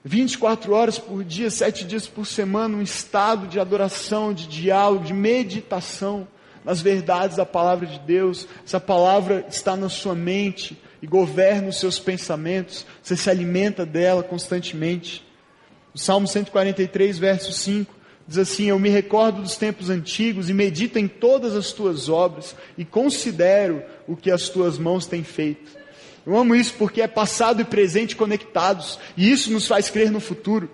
[0.04, 5.14] 24 horas por dia, sete dias por semana, um estado de adoração, de diálogo, de
[5.14, 6.28] meditação
[6.64, 11.80] nas verdades da palavra de Deus, essa palavra está na sua mente e governa os
[11.80, 15.26] seus pensamentos, você se alimenta dela constantemente.
[15.94, 17.94] O Salmo 143, verso 5,
[18.28, 22.56] diz assim: Eu me recordo dos tempos antigos e medito em todas as tuas obras
[22.78, 25.84] e considero o que as tuas mãos têm feito.
[26.26, 30.22] Eu amo isso porque é passado e presente conectados, e isso nos faz crer no
[30.22, 30.70] futuro.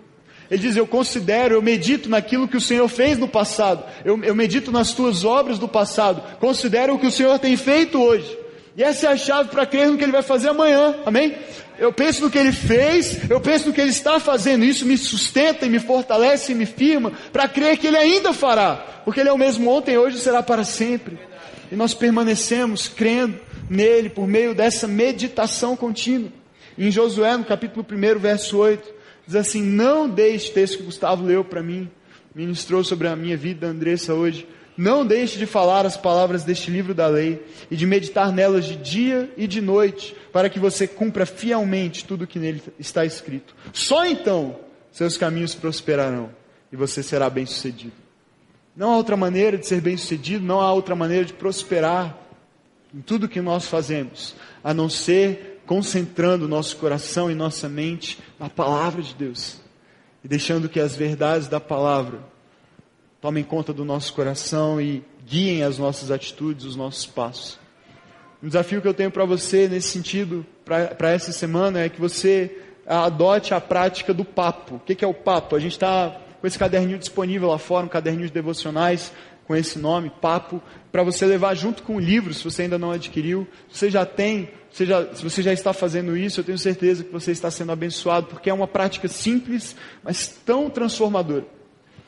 [0.50, 4.36] Ele diz: Eu considero, eu medito naquilo que o Senhor fez no passado, eu, eu
[4.36, 8.38] medito nas tuas obras do passado, considero o que o Senhor tem feito hoje.
[8.76, 11.36] E essa é a chave para crer no que Ele vai fazer amanhã, amém?
[11.78, 14.98] Eu penso no que Ele fez, eu penso no que Ele está fazendo, isso me
[14.98, 19.30] sustenta e me fortalece e me firma para crer que Ele ainda fará, porque Ele
[19.30, 21.20] é o mesmo ontem, hoje e será para sempre.
[21.72, 26.32] E nós permanecemos crendo nele por meio dessa meditação contínua.
[26.78, 28.99] Em Josué, no capítulo 1, verso 8,
[29.30, 31.90] diz assim: Não deixe, texto que Gustavo leu para mim,
[32.34, 34.48] ministrou sobre a minha vida, Andressa, hoje.
[34.76, 38.78] Não deixe de falar as palavras deste livro da lei e de meditar nelas de
[38.78, 43.54] dia e de noite, para que você cumpra fielmente tudo o que nele está escrito.
[43.74, 44.58] Só então
[44.90, 46.30] seus caminhos prosperarão
[46.72, 47.92] e você será bem-sucedido.
[48.74, 52.18] Não há outra maneira de ser bem-sucedido, não há outra maneira de prosperar
[52.96, 58.50] em tudo que nós fazemos, a não ser concentrando nosso coração e nossa mente na
[58.50, 59.62] palavra de Deus
[60.24, 62.22] e deixando que as verdades da palavra
[63.22, 67.60] tomem conta do nosso coração e guiem as nossas atitudes, os nossos passos.
[68.42, 72.64] Um desafio que eu tenho para você nesse sentido, para essa semana, é que você
[72.88, 74.78] adote a prática do papo.
[74.78, 75.56] O que, que é o papo?
[75.56, 79.12] A gente está com esse caderninho disponível lá fora, um caderninho de devocionais
[79.46, 82.90] com esse nome, papo, para você levar junto com o livro, se você ainda não
[82.90, 83.48] adquiriu.
[83.70, 87.04] Se você já tem, se, já, se você já está fazendo isso, eu tenho certeza
[87.04, 91.46] que você está sendo abençoado, porque é uma prática simples, mas tão transformadora.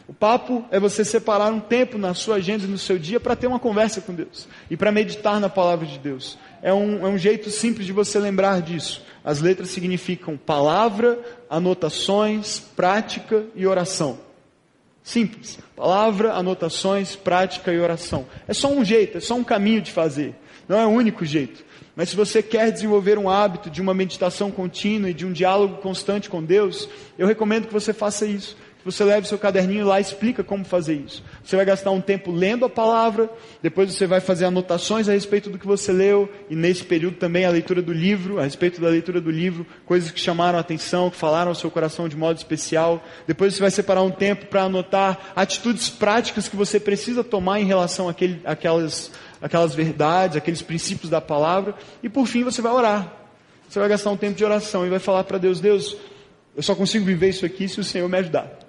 [0.07, 3.35] O papo é você separar um tempo na sua agenda e no seu dia para
[3.35, 6.37] ter uma conversa com Deus e para meditar na palavra de Deus.
[6.61, 9.01] É um, é um jeito simples de você lembrar disso.
[9.23, 11.17] As letras significam palavra,
[11.49, 14.19] anotações, prática e oração.
[15.03, 15.57] Simples.
[15.75, 18.25] Palavra, anotações, prática e oração.
[18.47, 20.35] É só um jeito, é só um caminho de fazer.
[20.67, 21.63] Não é o único jeito.
[21.95, 25.77] Mas se você quer desenvolver um hábito de uma meditação contínua e de um diálogo
[25.77, 30.01] constante com Deus, eu recomendo que você faça isso você leve seu caderninho lá e
[30.01, 31.23] explica como fazer isso.
[31.43, 33.29] Você vai gastar um tempo lendo a palavra,
[33.61, 37.45] depois você vai fazer anotações a respeito do que você leu, e nesse período também
[37.45, 41.09] a leitura do livro, a respeito da leitura do livro, coisas que chamaram a atenção,
[41.09, 43.03] que falaram ao seu coração de modo especial.
[43.27, 47.65] Depois você vai separar um tempo para anotar atitudes práticas que você precisa tomar em
[47.65, 51.75] relação àquele, àquelas, àquelas verdades, aqueles princípios da palavra.
[52.03, 53.11] E por fim você vai orar.
[53.67, 55.97] Você vai gastar um tempo de oração e vai falar para Deus: Deus,
[56.55, 58.59] eu só consigo viver isso aqui se o Senhor me ajudar.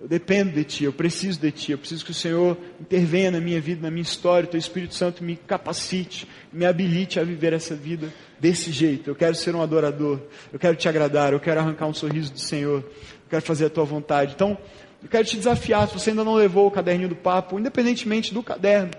[0.00, 3.40] Eu dependo de Ti, eu preciso de Ti, eu preciso que o Senhor intervenha na
[3.40, 7.52] minha vida, na minha história, o Teu Espírito Santo me capacite, me habilite a viver
[7.52, 9.10] essa vida desse jeito.
[9.10, 10.20] Eu quero ser um adorador,
[10.52, 13.70] eu quero Te agradar, eu quero arrancar um sorriso do Senhor, eu quero fazer a
[13.70, 14.34] Tua vontade.
[14.34, 14.56] Então,
[15.02, 18.42] eu quero te desafiar, se você ainda não levou o caderninho do papo, independentemente do
[18.42, 18.90] caderno,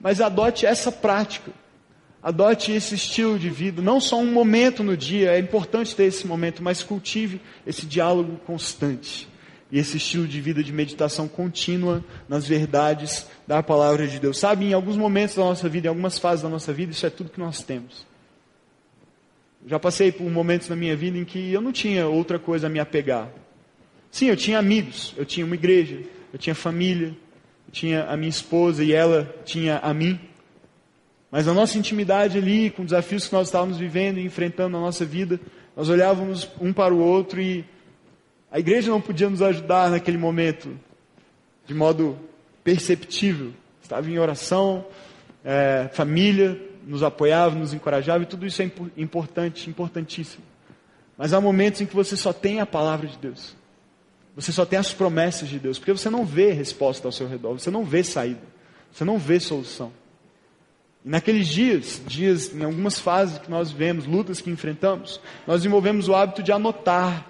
[0.00, 1.50] mas adote essa prática.
[2.22, 6.26] Adote esse estilo de vida, não só um momento no dia, é importante ter esse
[6.26, 9.28] momento, mas cultive esse diálogo constante
[9.70, 14.38] e esse estilo de vida de meditação contínua nas verdades da palavra de Deus.
[14.38, 17.10] Sabe, em alguns momentos da nossa vida, em algumas fases da nossa vida, isso é
[17.10, 18.06] tudo que nós temos.
[19.66, 22.70] Já passei por momentos na minha vida em que eu não tinha outra coisa a
[22.70, 23.28] me apegar.
[24.10, 26.00] Sim, eu tinha amigos, eu tinha uma igreja,
[26.32, 27.16] eu tinha família,
[27.70, 30.18] tinha a minha esposa e ela tinha a mim.
[31.30, 35.04] Mas na nossa intimidade ali, com desafios que nós estávamos vivendo e enfrentando na nossa
[35.04, 35.40] vida,
[35.76, 37.64] nós olhávamos um para o outro e
[38.50, 40.78] a igreja não podia nos ajudar naquele momento
[41.66, 42.18] de modo
[42.64, 43.52] perceptível.
[43.82, 44.84] Estava em oração,
[45.44, 50.44] é, família nos apoiava, nos encorajava e tudo isso é importante, importantíssimo.
[51.18, 53.56] Mas há momentos em que você só tem a palavra de Deus.
[54.36, 57.58] Você só tem as promessas de Deus, porque você não vê resposta ao seu redor,
[57.58, 58.42] você não vê saída,
[58.92, 59.90] você não vê solução.
[61.02, 66.06] E naqueles dias, dias, em algumas fases que nós vivemos, lutas que enfrentamos, nós desenvolvemos
[66.06, 67.26] o hábito de anotar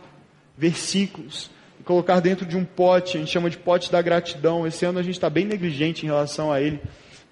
[0.59, 4.67] versículos e colocar dentro de um pote, a gente chama de pote da gratidão.
[4.67, 6.81] Esse ano a gente está bem negligente em relação a ele.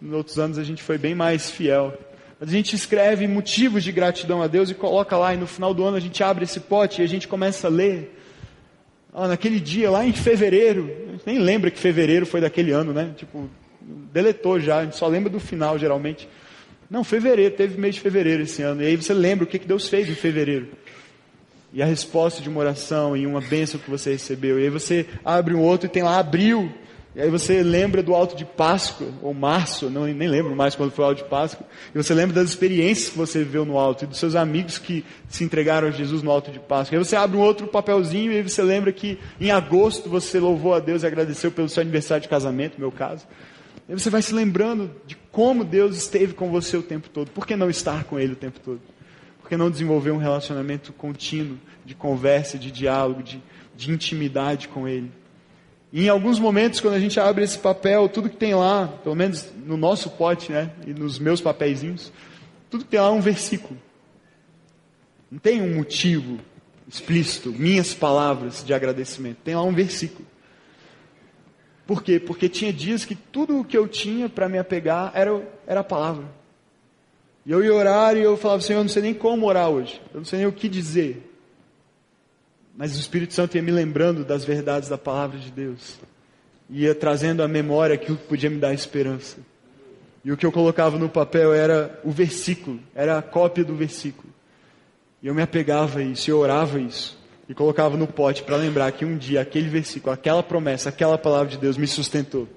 [0.00, 1.98] Nos outros anos a gente foi bem mais fiel.
[2.38, 5.74] Mas a gente escreve motivos de gratidão a Deus e coloca lá, e no final
[5.74, 8.20] do ano a gente abre esse pote e a gente começa a ler.
[9.16, 12.92] Ah, naquele dia, lá em fevereiro, a gente nem lembra que fevereiro foi daquele ano,
[12.92, 13.14] né?
[13.16, 13.48] Tipo,
[14.12, 16.28] deletou já, a gente só lembra do final geralmente.
[16.90, 18.82] Não, fevereiro, teve mês de fevereiro esse ano.
[18.82, 20.66] E aí você lembra o que Deus fez em fevereiro
[21.72, 24.58] e a resposta de uma oração e uma bênção que você recebeu.
[24.60, 26.72] E aí você abre um outro e tem lá abril.
[27.14, 30.90] E aí você lembra do alto de Páscoa, ou março, não, nem lembro mais quando
[30.90, 31.64] foi o alto de Páscoa.
[31.94, 35.04] E você lembra das experiências que você viveu no alto e dos seus amigos que
[35.28, 36.96] se entregaram a Jesus no alto de Páscoa.
[36.96, 40.40] E aí você abre um outro papelzinho e aí você lembra que em agosto você
[40.40, 43.24] louvou a Deus e agradeceu pelo seu aniversário de casamento, no meu caso.
[43.88, 47.30] E aí você vai se lembrando de como Deus esteve com você o tempo todo.
[47.30, 48.80] Por que não estar com Ele o tempo todo?
[49.40, 53.40] Por que não desenvolver um relacionamento contínuo de conversa, de diálogo, de,
[53.76, 55.12] de intimidade com Ele?
[55.94, 59.14] E em alguns momentos, quando a gente abre esse papel, tudo que tem lá, pelo
[59.14, 62.12] menos no nosso pote, né, e nos meus papeizinhos,
[62.68, 63.80] tudo que tem lá é um versículo.
[65.30, 66.40] Não tem um motivo
[66.88, 69.36] explícito, minhas palavras de agradecimento.
[69.44, 70.26] Tem lá um versículo.
[71.86, 72.18] Por quê?
[72.18, 75.84] Porque tinha dias que tudo o que eu tinha para me apegar era, era a
[75.84, 76.24] palavra.
[77.46, 80.02] E eu ia orar e eu falava, Senhor, eu não sei nem como orar hoje.
[80.12, 81.33] Eu não sei nem o que dizer.
[82.76, 85.98] Mas o Espírito Santo ia me lembrando das verdades da palavra de Deus.
[86.68, 89.38] Ia trazendo à memória aquilo que podia me dar esperança.
[90.24, 94.32] E o que eu colocava no papel era o versículo, era a cópia do versículo.
[95.22, 97.18] E eu me apegava a isso, eu orava isso.
[97.48, 101.48] E colocava no pote para lembrar que um dia aquele versículo, aquela promessa, aquela palavra
[101.48, 102.48] de Deus me sustentou.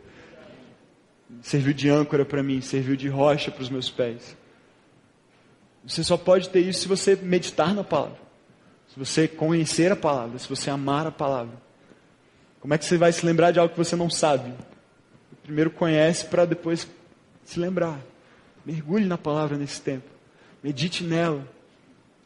[1.41, 4.35] Serviu de âncora para mim, serviu de rocha para os meus pés.
[5.85, 8.17] Você só pode ter isso se você meditar na palavra,
[8.97, 11.53] se você conhecer a palavra, se você amar a palavra.
[12.59, 14.51] Como é que você vai se lembrar de algo que você não sabe?
[15.43, 16.87] Primeiro conhece para depois
[17.45, 17.99] se lembrar.
[18.65, 20.09] Mergulhe na palavra nesse tempo.
[20.63, 21.47] Medite nela.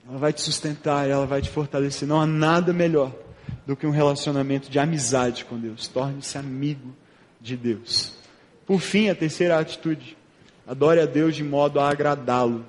[0.08, 2.08] Ela vai te sustentar, ela vai te fortalecer.
[2.08, 3.14] Não há nada melhor
[3.68, 5.90] do que um relacionamento de amizade com Deus.
[5.90, 6.96] Torne-se amigo
[7.42, 8.16] de Deus.
[8.66, 10.18] Por fim, a terceira atitude.
[10.66, 12.66] Adore a Deus de modo a agradá-lo.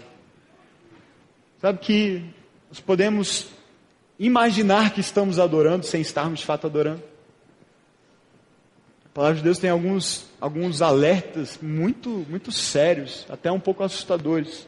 [1.60, 2.24] Sabe que
[2.68, 3.61] nós podemos
[4.26, 7.02] imaginar que estamos adorando sem estarmos de fato adorando.
[9.04, 14.66] A palavra de Deus tem alguns, alguns alertas muito, muito sérios, até um pouco assustadores.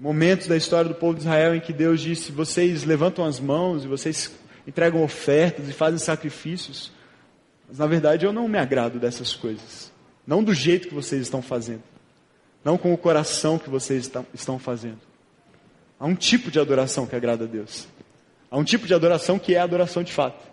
[0.00, 3.84] Momentos da história do povo de Israel em que Deus disse: vocês levantam as mãos
[3.84, 4.32] e vocês
[4.66, 6.92] entregam ofertas e fazem sacrifícios.
[7.68, 9.92] Mas na verdade eu não me agrado dessas coisas.
[10.26, 11.82] Não do jeito que vocês estão fazendo.
[12.64, 14.98] Não com o coração que vocês estão fazendo.
[15.98, 17.88] Há um tipo de adoração que agrada a Deus.
[18.50, 20.46] Há um tipo de adoração que é a adoração de fato.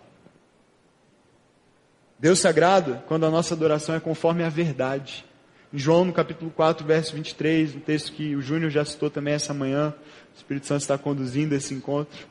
[2.18, 5.24] Deus se agrada quando a nossa adoração é conforme a verdade.
[5.72, 9.34] Em João, no capítulo 4, verso 23, um texto que o Júnior já citou também
[9.34, 9.94] essa manhã,
[10.34, 12.26] o Espírito Santo está conduzindo esse encontro.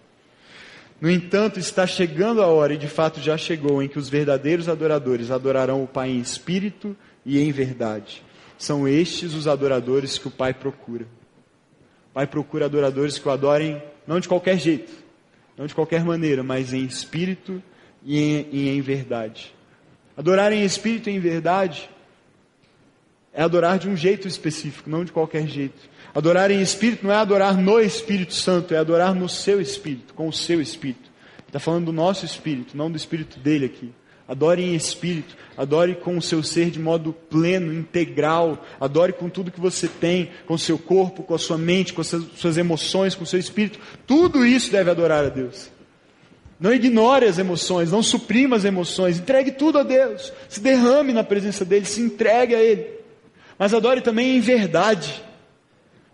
[0.99, 4.69] No entanto, está chegando a hora, e de fato já chegou, em que os verdadeiros
[4.69, 8.23] adoradores adorarão o Pai em espírito e em verdade.
[8.58, 11.06] São estes os adoradores que o Pai procura.
[12.13, 15.05] Pai procura adoradores que o adorem não de qualquer jeito,
[15.58, 17.62] não de qualquer maneira, mas em espírito
[18.04, 19.54] e em, e em verdade.
[20.18, 21.89] Adorar em espírito e em verdade
[23.34, 25.89] é adorar de um jeito específico, não de qualquer jeito.
[26.13, 30.30] Adorar em espírito não é adorar no Espírito Santo, é adorar no seu espírito, com
[30.30, 31.12] o seu espírito.
[31.46, 33.91] Está falando do nosso espírito, não do espírito dele aqui.
[34.27, 39.51] Adore em espírito, adore com o seu ser de modo pleno, integral, adore com tudo
[39.51, 43.13] que você tem, com o seu corpo, com a sua mente, com as suas emoções,
[43.13, 43.79] com o seu espírito.
[44.07, 45.69] Tudo isso deve adorar a Deus.
[46.59, 51.23] Não ignore as emoções, não suprima as emoções, entregue tudo a Deus, se derrame na
[51.23, 52.88] presença dEle, se entregue a Ele.
[53.59, 55.21] Mas adore também em verdade,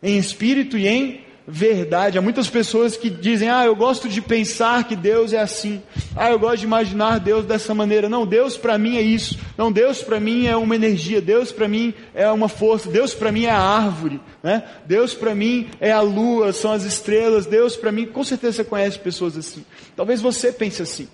[0.04, 1.22] em espírito e em
[1.52, 2.18] verdade.
[2.18, 5.82] Há muitas pessoas que dizem: Ah, eu gosto de pensar que Deus é assim.
[6.16, 8.08] Ah, eu gosto de imaginar Deus dessa maneira.
[8.08, 9.38] Não, Deus para mim é isso.
[9.58, 11.22] Não, Deus para mim é uma energia.
[11.22, 12.90] Deus para mim é uma força.
[12.90, 14.22] Deus para mim é a árvore.
[14.42, 14.64] Né?
[14.86, 17.46] Deus para mim é a lua, são as estrelas.
[17.46, 19.66] Deus para mim, com certeza você conhece pessoas assim.
[19.96, 21.08] Talvez você pense assim.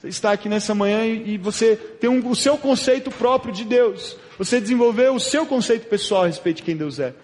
[0.00, 4.16] Você está aqui nessa manhã e, você tem um, o seu conceito próprio de Deus.
[4.38, 7.14] Você desenvolveu o seu conceito pessoal a respeito de quem Deus é.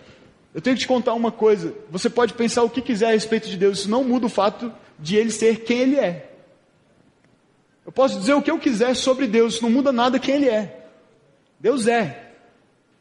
[0.55, 1.75] Eu tenho que te contar uma coisa.
[1.91, 4.73] Você pode pensar o que quiser a respeito de Deus, isso não muda o fato
[4.99, 6.31] de ele ser quem ele é.
[7.85, 10.49] Eu posso dizer o que eu quiser sobre Deus, isso não muda nada quem ele
[10.49, 10.87] é.
[11.59, 12.33] Deus é.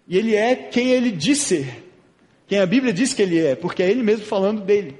[0.07, 1.89] E ele é quem ele diz ser.
[2.47, 4.97] Quem a Bíblia diz que ele é, porque é ele mesmo falando dele.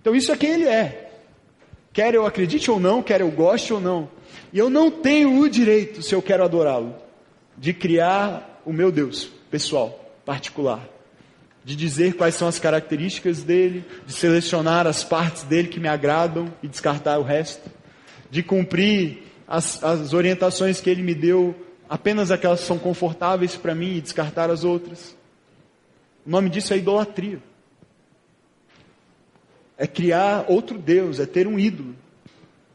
[0.00, 1.10] Então isso é quem ele é.
[1.92, 4.08] Quer eu acredite ou não, quer eu goste ou não.
[4.52, 6.94] E eu não tenho o direito, se eu quero adorá-lo,
[7.56, 10.97] de criar o meu Deus pessoal, particular
[11.68, 16.50] de dizer quais são as características dele, de selecionar as partes dele que me agradam
[16.62, 17.68] e descartar o resto,
[18.30, 21.54] de cumprir as, as orientações que ele me deu,
[21.86, 25.14] apenas aquelas que são confortáveis para mim e descartar as outras.
[26.26, 27.38] O nome disso é idolatria.
[29.76, 31.94] É criar outro Deus, é ter um ídolo.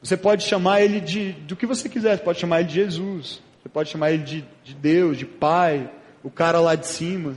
[0.03, 3.41] Você pode chamar ele de do que você quiser, você pode chamar ele de Jesus,
[3.59, 5.89] você pode chamar ele de, de Deus, de Pai,
[6.21, 7.35] o cara lá de cima.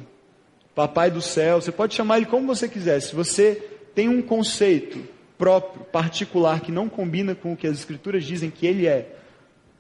[0.77, 3.01] Papai do céu, você pode chamar ele como você quiser.
[3.01, 3.55] Se você
[3.95, 5.03] tem um conceito
[5.39, 9.17] próprio, particular, que não combina com o que as Escrituras dizem que ele é,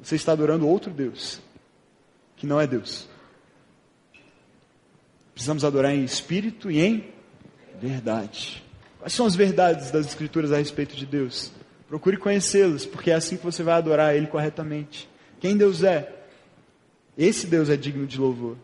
[0.00, 1.38] você está adorando outro Deus,
[2.34, 3.06] que não é Deus.
[5.34, 7.12] Precisamos adorar em espírito e em
[7.78, 8.64] verdade.
[8.98, 11.52] Quais são as verdades das Escrituras a respeito de Deus?
[11.88, 15.10] Procure conhecê-las, porque é assim que você vai adorar Ele corretamente.
[15.40, 16.10] Quem Deus é?
[17.18, 18.56] Esse Deus é digno de louvor.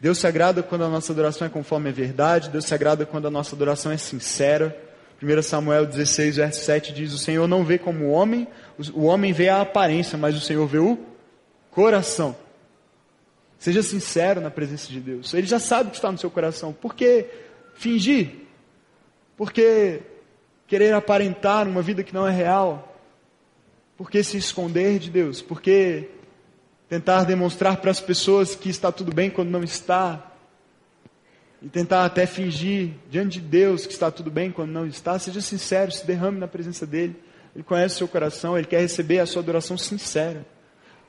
[0.00, 3.26] Deus se agrada quando a nossa adoração é conforme a verdade, Deus se agrada quando
[3.26, 4.76] a nossa adoração é sincera.
[5.20, 8.46] 1 Samuel 16, verso 7 diz: O Senhor não vê como o homem,
[8.94, 10.98] o homem vê a aparência, mas o Senhor vê o
[11.70, 12.36] coração.
[13.58, 15.34] Seja sincero na presença de Deus.
[15.34, 16.72] Ele já sabe o que está no seu coração.
[16.72, 17.26] Por que
[17.74, 18.46] fingir?
[19.36, 20.00] Por que
[20.68, 22.96] querer aparentar uma vida que não é real?
[23.96, 25.42] Por que se esconder de Deus?
[25.42, 26.08] Por que
[26.88, 30.32] tentar demonstrar para as pessoas que está tudo bem quando não está?
[31.60, 35.18] E tentar até fingir diante de Deus que está tudo bem quando não está?
[35.18, 37.16] Seja sincero, se derrame na presença dEle.
[37.54, 40.46] Ele conhece o seu coração, Ele quer receber a sua adoração sincera.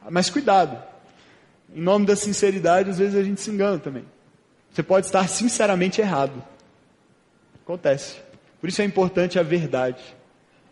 [0.09, 0.81] Mas cuidado,
[1.73, 4.05] em nome da sinceridade, às vezes a gente se engana também.
[4.71, 6.43] Você pode estar sinceramente errado.
[7.63, 8.17] Acontece.
[8.59, 10.01] Por isso é importante a verdade.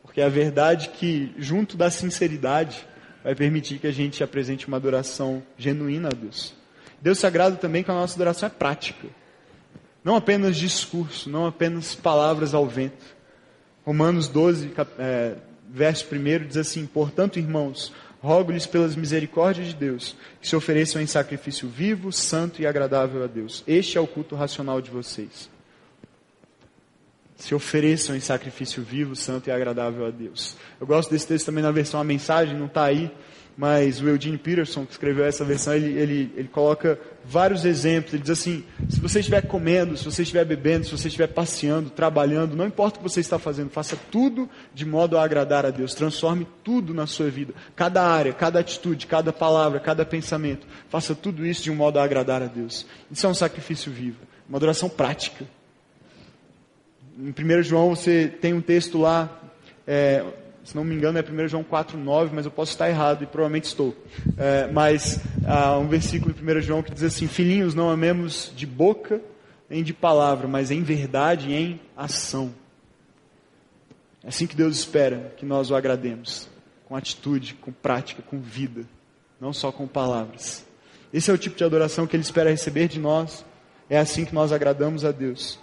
[0.01, 2.87] Porque é a verdade que, junto da sinceridade,
[3.27, 6.53] vai permitir que a gente apresente uma adoração genuína a Deus.
[7.01, 9.05] Deus se agrada também que a nossa adoração é prática.
[10.01, 13.03] Não apenas discurso, não apenas palavras ao vento.
[13.85, 15.35] Romanos 12, é,
[15.69, 21.05] verso 1 diz assim: Portanto, irmãos, rogo-lhes pelas misericórdias de Deus que se ofereçam em
[21.05, 23.61] sacrifício vivo, santo e agradável a Deus.
[23.67, 25.49] Este é o culto racional de vocês.
[27.37, 30.55] Se ofereçam em sacrifício vivo, santo e agradável a Deus.
[30.81, 33.11] Eu gosto desse texto também na versão A Mensagem, não está aí,
[33.57, 38.13] mas o Eugene Peterson, que escreveu essa versão, ele, ele, ele coloca vários exemplos.
[38.13, 41.89] Ele diz assim: se você estiver comendo, se você estiver bebendo, se você estiver passeando,
[41.89, 45.71] trabalhando, não importa o que você está fazendo, faça tudo de modo a agradar a
[45.71, 45.95] Deus.
[45.95, 47.51] Transforme tudo na sua vida.
[47.75, 50.67] Cada área, cada atitude, cada palavra, cada pensamento.
[50.87, 52.85] Faça tudo isso de um modo a agradar a Deus.
[53.11, 55.45] Isso é um sacrifício vivo, uma adoração prática.
[57.19, 59.41] Em 1 João você tem um texto lá.
[59.87, 60.23] É,
[60.63, 63.63] se não me engano é 1 João 4,9, mas eu posso estar errado e provavelmente
[63.63, 63.95] estou.
[64.37, 68.67] É, mas há um versículo em 1 João que diz assim: Filhinhos, não amemos de
[68.67, 69.19] boca
[69.67, 72.53] nem de palavra, mas em verdade e em ação.
[74.23, 76.47] É assim que Deus espera que nós o agrademos,
[76.85, 78.85] com atitude, com prática, com vida,
[79.41, 80.65] não só com palavras.
[81.11, 83.43] Esse é o tipo de adoração que Ele espera receber de nós,
[83.89, 85.59] é assim que nós agradamos a Deus.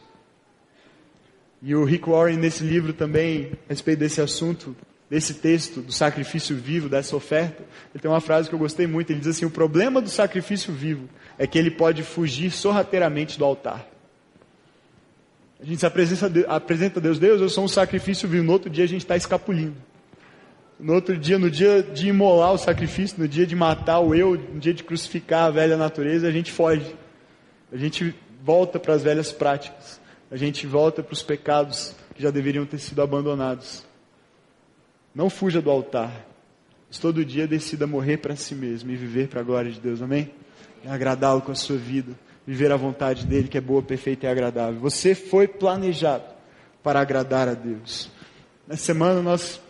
[1.67, 4.77] E o Rick Warren, nesse livro também, a respeito desse assunto,
[5.09, 9.11] desse texto do sacrifício vivo, dessa oferta, ele tem uma frase que eu gostei muito.
[9.11, 11.09] Ele diz assim: O problema do sacrifício vivo
[11.39, 13.89] é que ele pode fugir sorrateiramente do altar.
[15.59, 18.45] A gente se apresenta, a Deus, Deus, eu sou um sacrifício vivo.
[18.45, 19.77] No outro dia a gente está escapulindo.
[20.79, 24.33] No outro dia, no dia de imolar o sacrifício, no dia de matar o eu,
[24.33, 26.95] no dia de crucificar a velha natureza, a gente foge.
[27.73, 30.04] A gente volta para as velhas práticas.
[30.31, 33.85] A gente volta para os pecados que já deveriam ter sido abandonados.
[35.15, 36.27] Não fuja do altar.
[36.89, 40.01] Mas todo dia decida morrer para si mesmo e viver para a glória de Deus.
[40.01, 40.31] Amém?
[40.85, 42.13] E agradá-lo com a sua vida.
[42.47, 44.81] Viver a vontade dele, que é boa, perfeita e agradável.
[44.81, 46.25] Você foi planejado
[46.83, 48.11] para agradar a Deus.
[48.67, 49.61] Na semana nós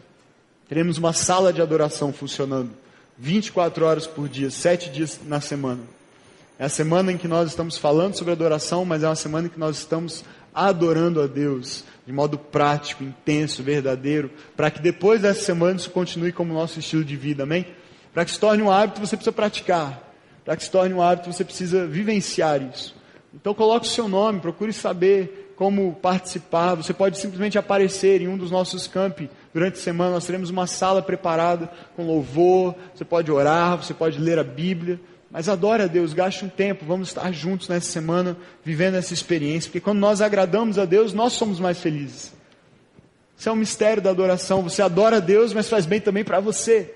[0.69, 2.71] teremos uma sala de adoração funcionando
[3.19, 5.81] 24 horas por dia, 7 dias na semana.
[6.59, 9.51] É a semana em que nós estamos falando sobre adoração, mas é uma semana em
[9.51, 10.25] que nós estamos
[10.55, 16.33] adorando a Deus de modo prático, intenso, verdadeiro, para que depois dessa semana isso continue
[16.33, 17.67] como nosso estilo de vida, amém?
[18.13, 20.13] Para que se torne um hábito, você precisa praticar.
[20.45, 22.95] Para que se torne um hábito, você precisa vivenciar isso.
[23.33, 26.75] Então coloque o seu nome, procure saber como participar.
[26.75, 30.13] Você pode simplesmente aparecer em um dos nossos campi durante a semana.
[30.13, 32.75] Nós teremos uma sala preparada com louvor.
[32.95, 35.01] Você pode orar, você pode ler a Bíblia.
[35.35, 39.69] Mas adore a Deus, gaste um tempo, vamos estar juntos nessa semana, vivendo essa experiência,
[39.69, 42.33] porque quando nós agradamos a Deus, nós somos mais felizes.
[43.37, 44.63] Isso é um mistério da adoração.
[44.63, 46.95] Você adora a Deus, mas faz bem também para você,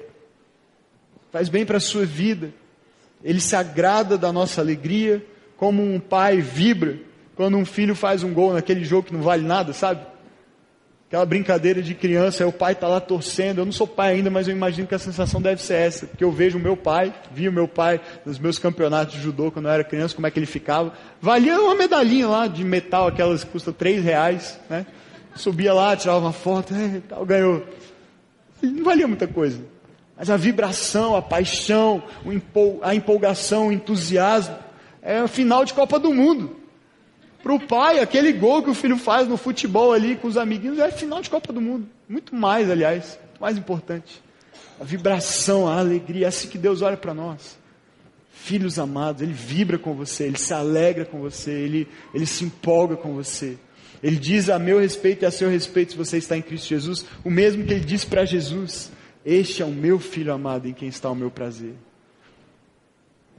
[1.33, 2.55] faz bem para a sua vida.
[3.25, 5.27] Ele se agrada da nossa alegria,
[5.57, 6.97] como um pai vibra
[7.35, 10.07] quando um filho faz um gol naquele jogo que não vale nada, sabe?
[11.09, 13.61] Aquela brincadeira de criança, aí o pai está lá torcendo.
[13.61, 16.07] Eu não sou pai ainda, mas eu imagino que a sensação deve ser essa.
[16.07, 19.51] Porque eu vejo o meu pai, vi o meu pai nos meus campeonatos de judô
[19.51, 20.93] quando eu era criança, como é que ele ficava.
[21.19, 24.85] Valia uma medalhinha lá de metal, aquelas que custam três reais, né?
[25.35, 27.65] Subia lá, tirava uma foto, é, tal, ganhou.
[28.61, 29.63] Não valia muita coisa.
[30.15, 32.03] Mas a vibração, a paixão,
[32.83, 34.57] a empolgação, o entusiasmo,
[35.01, 36.58] é o final de Copa do Mundo.
[37.49, 40.79] Para o pai, aquele gol que o filho faz no futebol ali com os amiguinhos
[40.79, 41.89] é final de Copa do Mundo.
[42.07, 44.23] Muito mais, aliás, mais importante.
[44.79, 47.59] A vibração, a alegria, é assim que Deus olha para nós.
[48.31, 52.99] Filhos amados, Ele vibra com você, Ele se alegra com você, Ele, Ele se empolga
[52.99, 53.57] com você.
[54.03, 57.07] Ele diz a meu respeito e a seu respeito, se você está em Cristo Jesus,
[57.25, 58.93] o mesmo que Ele disse para Jesus:
[59.25, 61.73] Este é o meu filho amado em quem está o meu prazer.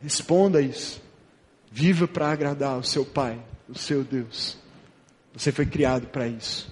[0.01, 0.99] Responda isso.
[1.71, 3.37] Viva para agradar o seu Pai
[3.69, 4.57] o seu Deus.
[5.33, 6.69] Você foi criado para isso.